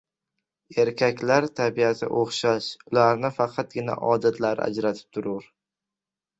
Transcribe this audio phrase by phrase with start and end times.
[0.83, 5.49] —Erkaklar tabiati o‘xshash, ularni faqatgina odatlari ajratib turur.